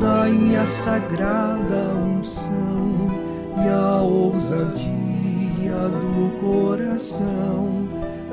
dai-me 0.00 0.56
a 0.56 0.66
sagrada 0.66 1.94
unção 1.96 3.08
e 3.56 3.68
a 3.68 4.02
ousadia 4.02 4.88
do 6.00 6.30
coração 6.40 7.88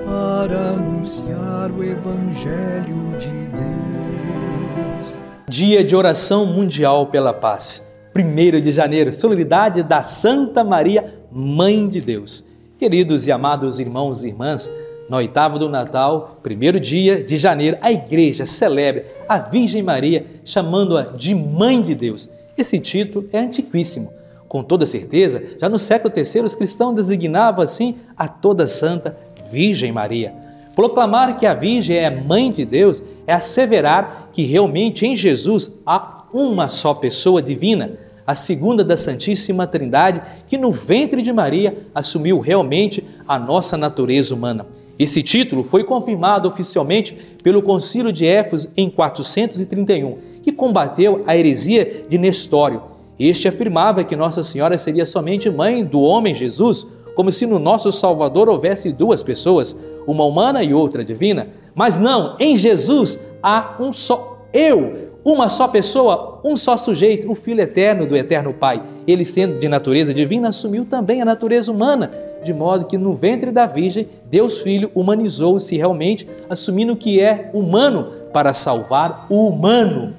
para 0.06 0.72
anunciar 0.72 1.72
o 1.72 1.84
Evangelho 1.84 3.18
de 3.18 3.48
Deus. 3.48 5.20
Dia 5.48 5.84
de 5.84 5.96
oração 5.96 6.46
mundial 6.46 7.08
pela 7.08 7.34
paz. 7.34 7.92
1 8.16 8.62
de 8.62 8.72
janeiro, 8.72 9.12
solenidade 9.12 9.84
da 9.84 10.02
Santa 10.04 10.64
Maria, 10.64 11.14
Mãe 11.32 11.88
de 11.88 12.00
Deus. 12.00 12.50
Queridos 12.78 13.28
e 13.28 13.32
amados 13.32 13.80
irmãos 13.80 14.24
e 14.24 14.30
irmãs, 14.30 14.70
no 15.10 15.18
oitavo 15.18 15.60
do 15.60 15.70
Natal, 15.70 16.40
primeiro 16.42 16.80
dia 16.80 17.24
de 17.24 17.38
janeiro, 17.38 17.78
a 17.82 17.92
igreja 17.92 18.46
celebra 18.46 19.06
a 19.30 19.38
Virgem 19.38 19.84
Maria, 19.84 20.26
chamando-a 20.44 21.04
de 21.04 21.36
Mãe 21.36 21.82
de 21.82 21.94
Deus. 21.94 22.30
Esse 22.58 22.80
título 22.80 23.28
é 23.32 23.40
antiquíssimo. 23.40 24.12
Com 24.48 24.64
toda 24.64 24.86
certeza, 24.86 25.44
já 25.60 25.68
no 25.70 25.78
século 25.78 26.14
III, 26.16 26.42
os 26.42 26.56
cristãos 26.56 26.96
designavam 26.96 27.64
assim 27.64 27.98
a 28.18 28.28
toda 28.28 28.68
santa 28.68 29.18
Virgem 29.52 29.92
Maria. 29.92 30.34
Proclamar 30.76 31.38
que 31.38 31.46
a 31.46 31.54
Virgem 31.54 31.98
é 31.98 32.10
mãe 32.10 32.52
de 32.52 32.66
Deus 32.66 33.04
é 33.28 33.34
asseverar 33.34 34.30
que 34.34 34.44
realmente 34.44 35.06
em 35.06 35.16
Jesus 35.16 35.74
há 35.86 36.26
uma 36.34 36.68
só 36.68 36.94
pessoa 36.94 37.42
divina, 37.42 37.94
a 38.26 38.34
segunda 38.34 38.84
da 38.84 38.98
Santíssima 38.98 39.68
Trindade, 39.68 40.22
que 40.48 40.58
no 40.58 40.72
ventre 40.72 41.22
de 41.22 41.32
Maria 41.32 41.78
assumiu 41.94 42.40
realmente 42.40 43.06
a 43.28 43.38
nossa 43.38 43.78
natureza 43.78 44.34
humana. 44.34 44.66
Esse 44.98 45.22
título 45.22 45.64
foi 45.64 45.84
confirmado 45.84 46.48
oficialmente 46.48 47.18
pelo 47.44 47.62
Concílio 47.62 48.14
de 48.14 48.26
Éfeso 48.26 48.70
em 48.78 48.90
431, 48.90 50.18
que 50.42 50.52
combateu 50.52 51.24
a 51.28 51.36
heresia 51.36 52.06
de 52.08 52.18
Nestório. 52.18 52.82
Este 53.20 53.48
afirmava 53.48 54.04
que 54.04 54.16
Nossa 54.16 54.42
Senhora 54.42 54.78
seria 54.78 55.06
somente 55.06 55.50
mãe 55.50 55.84
do 55.84 56.02
homem 56.02 56.34
Jesus, 56.34 56.92
como 57.14 57.32
se 57.32 57.46
no 57.46 57.60
nosso 57.60 57.92
Salvador 57.92 58.48
houvesse 58.48 58.92
duas 58.92 59.22
pessoas, 59.22 59.78
uma 60.08 60.26
humana 60.26 60.64
e 60.64 60.74
outra 60.74 61.04
divina. 61.04 61.48
Mas 61.74 61.98
não, 61.98 62.36
em 62.40 62.58
Jesus 62.58 63.26
há 63.44 63.76
um 63.80 63.92
só 63.92 64.48
eu, 64.54 65.05
uma 65.26 65.50
só 65.50 65.68
pessoa, 65.68 66.40
um 66.44 66.56
só 66.56 66.78
sujeito, 66.78 67.30
o 67.32 67.34
Filho 67.34 67.60
eterno 67.60 68.06
do 68.06 68.16
eterno 68.16 68.54
Pai. 68.54 68.84
Ele, 69.08 69.26
sendo 69.26 69.58
de 69.58 69.68
natureza 69.68 70.14
divina, 70.14 70.50
assumiu 70.50 70.86
também 70.86 71.20
a 71.20 71.26
natureza 71.26 71.72
humana, 71.72 72.12
de 72.44 72.54
modo 72.54 72.86
que 72.86 72.96
no 72.96 73.16
ventre 73.16 73.52
da 73.52 73.66
Virgem, 73.66 74.08
Deus 74.30 74.60
Filho 74.60 74.92
humanizou-se 74.94 75.76
realmente, 75.76 76.28
assumindo 76.48 76.96
que 76.96 77.20
é 77.20 77.50
humano 77.56 78.08
para 78.32 78.54
salvar 78.54 79.26
o 79.28 79.48
humano. 79.50 80.14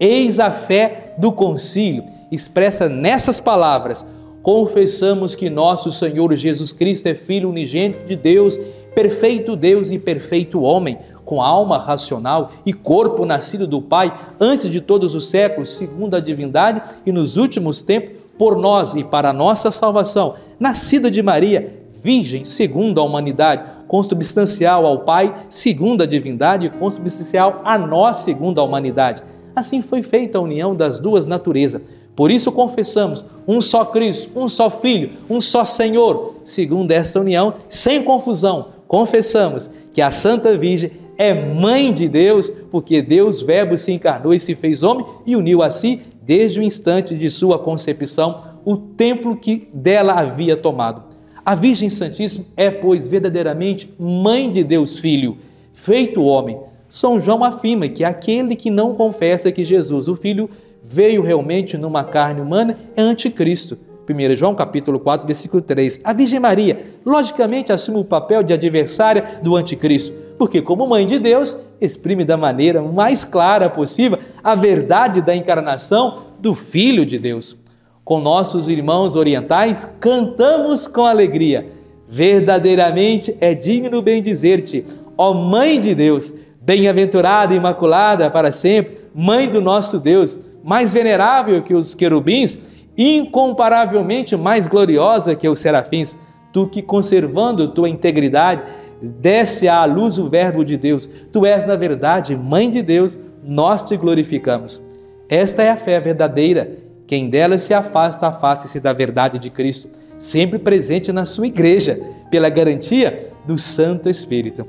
Eis 0.00 0.40
a 0.40 0.50
fé 0.50 1.14
do 1.16 1.30
concílio, 1.30 2.02
expressa 2.32 2.88
nessas 2.88 3.38
palavras 3.38 4.04
confessamos 4.48 5.34
que 5.34 5.50
nosso 5.50 5.90
Senhor 5.90 6.34
Jesus 6.34 6.72
Cristo 6.72 7.06
é 7.06 7.14
Filho 7.14 7.50
unigênito 7.50 8.06
de 8.06 8.16
Deus, 8.16 8.58
perfeito 8.98 9.54
Deus 9.54 9.92
e 9.92 9.98
perfeito 9.98 10.60
homem, 10.60 10.98
com 11.24 11.40
alma 11.40 11.78
racional 11.78 12.50
e 12.66 12.72
corpo 12.72 13.24
nascido 13.24 13.64
do 13.64 13.80
Pai 13.80 14.12
antes 14.40 14.68
de 14.68 14.80
todos 14.80 15.14
os 15.14 15.28
séculos, 15.28 15.76
segundo 15.76 16.16
a 16.16 16.20
divindade, 16.20 16.82
e 17.06 17.12
nos 17.12 17.36
últimos 17.36 17.80
tempos, 17.80 18.10
por 18.36 18.56
nós 18.56 18.96
e 18.96 19.04
para 19.04 19.30
a 19.30 19.32
nossa 19.32 19.70
salvação, 19.70 20.34
nascida 20.58 21.12
de 21.12 21.22
Maria, 21.22 21.78
virgem 22.02 22.44
segundo 22.44 23.00
a 23.00 23.04
humanidade, 23.04 23.62
consubstancial 23.86 24.84
ao 24.84 24.98
Pai, 25.04 25.32
segundo 25.48 26.02
a 26.02 26.06
divindade, 26.06 26.66
e 26.66 26.70
consubstancial 26.70 27.62
a 27.64 27.78
nós, 27.78 28.16
segundo 28.16 28.60
a 28.60 28.64
humanidade. 28.64 29.22
Assim 29.54 29.80
foi 29.80 30.02
feita 30.02 30.38
a 30.38 30.40
união 30.40 30.74
das 30.74 30.98
duas 30.98 31.24
naturezas 31.24 31.82
por 32.18 32.32
isso 32.32 32.50
confessamos 32.50 33.24
um 33.46 33.60
só 33.60 33.84
Cristo, 33.84 34.32
um 34.34 34.48
só 34.48 34.68
Filho, 34.68 35.10
um 35.30 35.40
só 35.40 35.64
Senhor. 35.64 36.34
Segundo 36.44 36.90
esta 36.90 37.20
união, 37.20 37.54
sem 37.68 38.02
confusão, 38.02 38.70
confessamos 38.88 39.70
que 39.92 40.02
a 40.02 40.10
Santa 40.10 40.56
Virgem 40.56 40.90
é 41.18 41.34
mãe 41.34 41.92
de 41.92 42.08
Deus, 42.08 42.50
porque 42.70 43.02
Deus, 43.02 43.42
Verbo, 43.42 43.76
se 43.76 43.92
encarnou 43.92 44.32
e 44.32 44.40
se 44.40 44.54
fez 44.54 44.82
homem 44.82 45.04
e 45.26 45.36
uniu 45.36 45.62
a 45.62 45.70
si, 45.70 46.00
desde 46.22 46.60
o 46.60 46.62
instante 46.62 47.16
de 47.16 47.28
sua 47.28 47.58
concepção, 47.58 48.42
o 48.64 48.76
templo 48.76 49.36
que 49.36 49.68
dela 49.72 50.14
havia 50.14 50.56
tomado. 50.56 51.02
A 51.44 51.54
Virgem 51.54 51.88
Santíssima 51.88 52.46
é, 52.56 52.70
pois, 52.70 53.08
verdadeiramente 53.08 53.92
mãe 53.98 54.50
de 54.50 54.62
Deus 54.62 54.98
Filho, 54.98 55.38
feito 55.72 56.22
homem. 56.22 56.60
São 56.88 57.18
João 57.18 57.42
afirma 57.42 57.88
que 57.88 58.04
aquele 58.04 58.54
que 58.54 58.70
não 58.70 58.94
confessa 58.94 59.52
que 59.52 59.64
Jesus, 59.64 60.08
o 60.08 60.16
Filho, 60.16 60.48
veio 60.84 61.22
realmente 61.22 61.76
numa 61.76 62.04
carne 62.04 62.40
humana 62.40 62.78
é 62.96 63.02
anticristo. 63.02 63.78
1 64.08 64.36
João 64.36 64.54
capítulo 64.54 64.98
4, 64.98 65.26
versículo 65.26 65.60
3. 65.60 66.00
A 66.02 66.12
Virgem 66.12 66.40
Maria, 66.40 66.94
logicamente, 67.04 67.72
assume 67.72 67.98
o 67.98 68.04
papel 68.04 68.42
de 68.42 68.52
adversária 68.52 69.40
do 69.42 69.56
anticristo, 69.56 70.14
porque 70.38 70.62
como 70.62 70.86
mãe 70.86 71.06
de 71.06 71.18
Deus, 71.18 71.56
exprime 71.80 72.24
da 72.24 72.36
maneira 72.36 72.80
mais 72.80 73.24
clara 73.24 73.68
possível 73.68 74.18
a 74.42 74.54
verdade 74.54 75.20
da 75.20 75.36
encarnação 75.36 76.22
do 76.38 76.54
Filho 76.54 77.04
de 77.04 77.18
Deus. 77.18 77.56
Com 78.04 78.20
nossos 78.20 78.68
irmãos 78.68 79.16
orientais, 79.16 79.88
cantamos 80.00 80.86
com 80.86 81.04
alegria. 81.04 81.66
Verdadeiramente 82.08 83.36
é 83.38 83.54
digno 83.54 84.00
bem 84.00 84.22
dizer-te, 84.22 84.84
ó 85.16 85.34
Mãe 85.34 85.78
de 85.78 85.94
Deus, 85.94 86.32
bem-aventurada 86.60 87.52
e 87.52 87.58
imaculada 87.58 88.30
para 88.30 88.50
sempre, 88.50 88.98
Mãe 89.14 89.46
do 89.48 89.60
nosso 89.60 89.98
Deus, 89.98 90.38
mais 90.64 90.92
venerável 90.92 91.62
que 91.62 91.74
os 91.74 91.94
querubins, 91.94 92.60
incomparavelmente 92.98 94.36
mais 94.36 94.66
gloriosa 94.66 95.36
que 95.36 95.48
os 95.48 95.60
serafins, 95.60 96.18
tu 96.52 96.66
que 96.66 96.82
conservando 96.82 97.68
tua 97.68 97.88
integridade, 97.88 98.62
deste 99.00 99.68
à 99.68 99.84
luz 99.84 100.18
o 100.18 100.28
Verbo 100.28 100.64
de 100.64 100.76
Deus, 100.76 101.08
tu 101.32 101.46
és 101.46 101.64
na 101.64 101.76
verdade 101.76 102.36
Mãe 102.36 102.68
de 102.68 102.82
Deus, 102.82 103.16
nós 103.44 103.82
te 103.82 103.96
glorificamos. 103.96 104.82
Esta 105.28 105.62
é 105.62 105.70
a 105.70 105.76
fé 105.76 106.00
verdadeira, 106.00 106.72
quem 107.06 107.30
dela 107.30 107.56
se 107.56 107.72
afasta, 107.72 108.26
afaste-se 108.26 108.80
da 108.80 108.92
verdade 108.92 109.38
de 109.38 109.48
Cristo, 109.48 109.88
sempre 110.18 110.58
presente 110.58 111.12
na 111.12 111.24
sua 111.24 111.46
igreja, 111.46 112.00
pela 112.30 112.48
garantia 112.48 113.30
do 113.46 113.56
Santo 113.56 114.08
Espírito. 114.10 114.66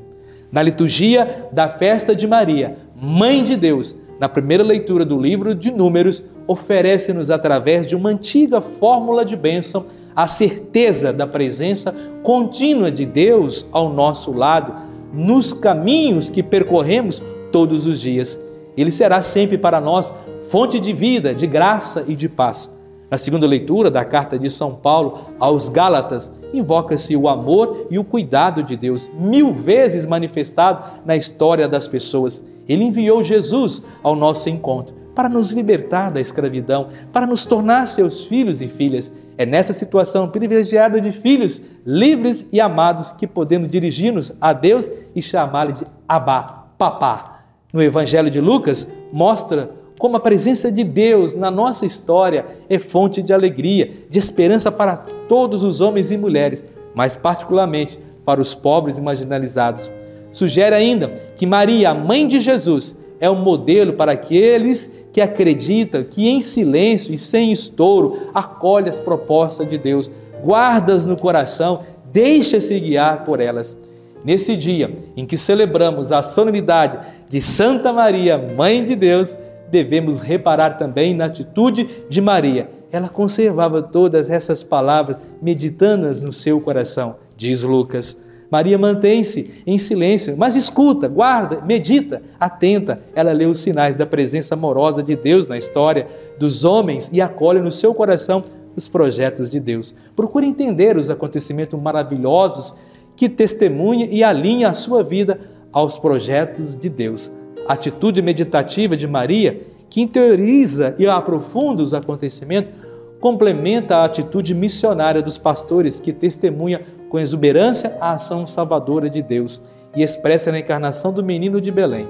Na 0.51 0.61
liturgia 0.61 1.47
da 1.51 1.67
festa 1.67 2.16
de 2.16 2.28
Maria, 2.28 2.78
Mãe 2.96 3.44
de 3.44 3.56
Deus, 3.56 3.96
na 4.19 4.28
primeira 4.28 4.63
leitura 4.63 5.06
do 5.06 5.19
livro 5.19 5.56
de 5.56 5.72
Números, 5.72 6.25
oferece-nos, 6.46 7.31
através 7.31 7.88
de 7.88 7.96
uma 7.96 8.09
antiga 8.09 8.59
fórmula 8.59 9.24
de 9.24 9.35
bênção, 9.35 9.85
a 10.16 10.28
certeza 10.28 11.13
da 11.13 11.25
presença 11.25 11.96
contínua 12.24 12.91
de 12.91 13.06
Deus 13.06 13.66
ao 13.72 13.94
nosso 13.94 14.31
lado, 14.31 14.74
nos 15.13 15.53
caminhos 15.53 16.29
que 16.29 16.44
percorremos 16.44 17.24
todos 17.52 17.88
os 17.88 18.00
dias. 18.00 18.40
Ele 18.75 18.91
será 18.91 19.22
sempre 19.22 19.58
para 19.58 19.79
nós 19.79 20.13
fonte 20.50 20.79
de 20.79 20.91
vida, 20.91 21.34
de 21.34 21.47
graça 21.47 22.06
e 22.08 22.16
de 22.16 22.28
paz. 22.28 22.78
Na 23.09 23.18
segunda 23.18 23.47
leitura 23.47 23.90
da 23.90 24.06
carta 24.06 24.38
de 24.38 24.50
São 24.50 24.75
Paulo 24.75 25.20
aos 25.40 25.68
Gálatas, 25.68 26.31
invoca-se 26.53 27.16
o 27.16 27.28
amor 27.28 27.88
e 27.90 27.97
o 27.97 28.03
cuidado 28.03 28.64
de 28.64 28.75
Deus, 28.75 29.09
mil 29.20 29.53
vezes 29.53 30.06
manifestado 30.06 31.02
na 31.06 31.16
história 31.16 31.68
das 31.68 31.88
pessoas. 31.88 32.44
Ele 32.68 32.84
enviou 32.84 33.24
Jesus 33.24 33.84
ao 34.03 34.16
nosso 34.16 34.50
encontro 34.50 35.00
para 35.16 35.28
nos 35.28 35.52
libertar 35.52 36.12
da 36.12 36.22
escravidão, 36.22 36.88
para 37.12 37.28
nos 37.28 37.44
tornar 37.46 37.88
seus 37.88 38.24
filhos 38.25 38.62
e 38.62 38.68
filhas. 38.68 39.14
É 39.38 39.46
nessa 39.46 39.74
situação 39.74 40.30
privilegiada 40.30 41.02
de 41.02 41.12
filhos 41.12 41.62
livres 41.86 42.47
e 42.52 42.62
amados 42.62 43.12
que 43.12 43.26
podemos 43.26 43.68
dirigir-nos 43.68 44.34
a 44.40 44.53
Deus 44.53 44.90
e 45.16 45.22
chamá-lo 45.22 45.74
de 45.74 45.86
Abá, 46.08 46.68
Papá. 46.78 47.41
No 47.74 47.81
Evangelho 47.81 48.30
de 48.30 48.40
Lucas, 48.40 48.91
mostra 49.12 49.72
como 49.99 50.16
a 50.16 50.19
presença 50.19 50.72
de 50.72 50.81
Deus 50.81 51.35
na 51.35 51.51
nossa 51.51 51.85
história 51.85 52.46
é 52.69 52.79
fonte 52.79 53.22
de 53.22 53.34
alegria, 53.34 53.91
de 54.09 54.17
esperança 54.17 54.72
para 54.72 54.96
todos 54.96 55.61
os 55.61 55.81
homens 55.81 56.09
e 56.09 56.17
mulheres, 56.17 56.66
mas 56.96 57.17
particularmente 57.17 57.99
para 58.25 58.40
os 58.40 58.55
pobres 58.55 58.97
e 58.97 59.01
marginalizados. 59.01 59.91
Sugere 60.31 60.73
ainda 60.73 61.09
que 61.35 61.46
Maria, 61.46 61.90
a 61.90 61.93
mãe 61.93 62.25
de 62.28 62.40
Jesus, 62.40 62.97
é 63.19 63.29
um 63.29 63.35
modelo 63.35 63.93
para 63.93 64.13
aqueles 64.13 64.97
que 65.11 65.19
acreditam 65.19 66.02
que 66.03 66.29
em 66.29 66.40
silêncio 66.40 67.13
e 67.13 67.17
sem 67.17 67.52
estouro 67.52 68.29
acolhe 68.34 68.90
as 68.90 68.99
propostas 68.99 69.69
de 69.69 69.78
Deus, 69.78 70.09
guardas 70.41 71.05
no 71.05 71.17
coração, 71.17 71.81
deixa-se 72.13 72.79
guiar 72.79 73.25
por 73.25 73.41
elas. 73.41 73.78
Nesse 74.23 74.55
dia 74.55 74.97
em 75.17 75.25
que 75.25 75.35
celebramos 75.35 76.11
a 76.13 76.22
solenidade 76.22 76.99
de 77.28 77.41
Santa 77.41 77.91
Maria, 77.91 78.37
Mãe 78.37 78.84
de 78.84 78.95
Deus, 78.95 79.37
devemos 79.69 80.19
reparar 80.19 80.77
também 80.77 81.16
na 81.16 81.25
atitude 81.25 81.87
de 82.09 82.21
Maria. 82.21 82.69
Ela 82.91 83.07
conservava 83.07 83.81
todas 83.81 84.29
essas 84.29 84.63
palavras 84.63 85.17
meditando-as 85.41 86.23
no 86.23 86.31
seu 86.31 86.59
coração, 86.59 87.16
diz 87.37 87.61
Lucas. 87.61 88.23
Maria 88.51 88.79
mantém-se 88.79 89.61
em 89.66 89.77
silêncio, 89.77 90.35
mas 90.35 90.55
escuta, 90.55 91.07
guarda, 91.07 91.61
medita, 91.61 92.21
atenta. 92.39 92.99
Ela 93.13 93.31
lê 93.31 93.45
os 93.45 93.59
sinais 93.59 93.95
da 93.95 94.07
presença 94.07 94.55
amorosa 94.55 95.03
de 95.03 95.16
Deus 95.16 95.47
na 95.47 95.57
história 95.57 96.07
dos 96.39 96.66
homens 96.66 97.11
e 97.13 97.21
acolhe 97.21 97.59
no 97.59 97.71
seu 97.71 97.93
coração 97.93 98.43
os 98.75 98.87
projetos 98.87 99.49
de 99.49 99.59
Deus. 99.59 99.93
Procure 100.16 100.47
entender 100.47 100.97
os 100.97 101.11
acontecimentos 101.11 101.79
maravilhosos 101.79 102.73
que 103.16 103.29
testemunha 103.29 104.07
e 104.09 104.23
alinha 104.23 104.69
a 104.69 104.73
sua 104.73 105.03
vida 105.03 105.39
aos 105.71 105.97
projetos 105.97 106.75
de 106.75 106.89
Deus. 106.89 107.29
Atitude 107.69 108.19
meditativa 108.19 108.97
de 108.97 109.05
Maria, 109.05 109.61
que 109.91 110.01
interioriza 110.01 110.95
e 110.97 111.05
aprofunda 111.05 111.83
os 111.83 111.93
acontecimentos, 111.93 112.73
complementa 113.19 113.97
a 113.97 114.05
atitude 114.05 114.55
missionária 114.55 115.21
dos 115.21 115.37
pastores 115.37 115.99
que 115.99 116.11
testemunha 116.11 116.81
com 117.09 117.19
exuberância 117.19 117.95
a 118.01 118.13
ação 118.13 118.47
salvadora 118.47 119.07
de 119.07 119.21
Deus 119.21 119.61
e 119.95 120.01
expressa 120.01 120.51
na 120.51 120.57
encarnação 120.57 121.13
do 121.13 121.23
menino 121.23 121.61
de 121.61 121.69
Belém. 121.69 122.07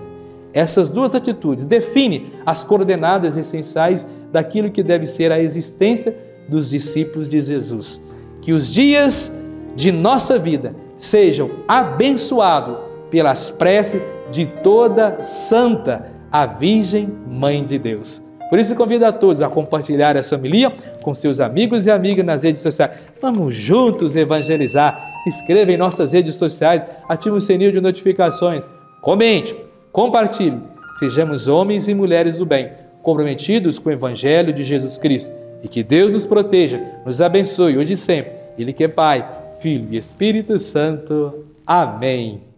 Essas 0.54 0.90
duas 0.90 1.14
atitudes 1.14 1.66
definem 1.66 2.28
as 2.46 2.64
coordenadas 2.64 3.36
essenciais 3.36 4.08
daquilo 4.32 4.72
que 4.72 4.82
deve 4.82 5.06
ser 5.06 5.30
a 5.30 5.42
existência 5.42 6.16
dos 6.48 6.70
discípulos 6.70 7.28
de 7.28 7.42
Jesus. 7.42 8.00
Que 8.42 8.54
os 8.54 8.72
dias 8.72 9.38
de 9.76 9.92
nossa 9.92 10.40
vida 10.40 10.74
sejam 10.96 11.52
abençoados 11.68 12.89
pelas 13.10 13.50
preces 13.50 14.02
de 14.32 14.46
toda 14.46 15.22
santa 15.22 16.12
a 16.32 16.46
Virgem 16.46 17.10
Mãe 17.28 17.64
de 17.64 17.78
Deus. 17.78 18.22
Por 18.50 18.58
isso, 18.58 18.76
convido 18.76 19.06
a 19.06 19.12
todos 19.12 19.44
a 19.44 19.50
compartilhar 19.50 20.16
essa 20.16 20.36
família 20.36 20.72
com 21.04 21.14
seus 21.14 21.40
amigos 21.40 21.86
e 21.86 21.92
amigas 21.92 22.26
nas 22.26 22.44
redes 22.44 22.64
sociais. 22.64 22.92
Vamos 23.22 23.54
juntos 23.54 24.16
evangelizar. 24.16 25.22
Inscreva 25.28 25.72
em 25.72 25.78
nossas 25.78 26.14
redes 26.14 26.36
sociais, 26.36 26.82
ative 27.08 27.36
o 27.36 27.42
sininho 27.42 27.72
de 27.72 27.80
notificações, 27.80 28.64
comente, 29.02 29.56
compartilhe. 29.92 30.60
Sejamos 30.98 31.48
homens 31.48 31.88
e 31.88 31.94
mulheres 31.94 32.38
do 32.38 32.46
bem, 32.46 32.72
comprometidos 33.04 33.78
com 33.78 33.90
o 33.90 33.92
Evangelho 33.92 34.52
de 34.52 34.64
Jesus 34.64 34.98
Cristo. 34.98 35.32
E 35.62 35.68
que 35.68 35.84
Deus 35.84 36.12
nos 36.12 36.26
proteja, 36.26 36.82
nos 37.06 37.22
abençoe 37.22 37.78
hoje 37.78 37.94
e 37.94 37.98
sempre. 37.98 38.32
Ele 38.58 38.74
que 38.74 38.86
é 38.86 38.88
Pai, 38.88 39.28
Filho 39.60 39.88
e 39.92 39.98
Espírito 39.98 40.58
Santo. 40.58 41.46
Amém. 41.68 42.49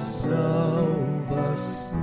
Salvação. 0.00 1.99